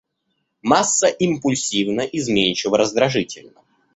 Масса 0.63 1.09
импульсивна, 1.09 2.01
изменчива, 2.13 2.75
раздражительна. 2.79 3.61